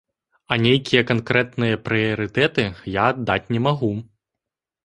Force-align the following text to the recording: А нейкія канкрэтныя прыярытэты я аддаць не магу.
А 0.53 0.55
нейкія 0.65 1.01
канкрэтныя 1.11 1.75
прыярытэты 1.89 2.65
я 2.97 3.03
аддаць 3.15 3.51
не 3.57 3.61
магу. 3.67 3.93